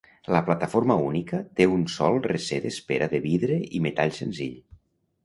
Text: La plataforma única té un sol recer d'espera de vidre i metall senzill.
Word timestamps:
La 0.35 0.39
plataforma 0.45 0.95
única 1.09 1.41
té 1.59 1.67
un 1.73 1.83
sol 1.95 2.17
recer 2.29 2.59
d'espera 2.63 3.09
de 3.13 3.21
vidre 3.27 3.59
i 3.81 3.83
metall 3.89 4.15
senzill. 4.23 4.57